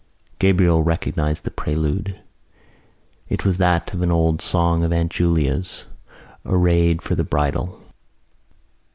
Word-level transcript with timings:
Gabriel 0.39 0.81
recognised 0.81 1.43
the 1.43 1.51
prelude. 1.51 2.19
It 3.29 3.45
was 3.45 3.59
that 3.59 3.93
of 3.93 4.01
an 4.01 4.09
old 4.11 4.41
song 4.41 4.83
of 4.83 4.91
Aunt 4.91 5.11
Julia's—Arrayed 5.11 7.03
for 7.03 7.13
the 7.13 7.23
Bridal. 7.23 7.79